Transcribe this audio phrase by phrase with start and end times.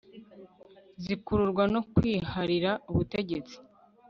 [1.03, 3.55] zikururwa no kwiharira ubutegetsi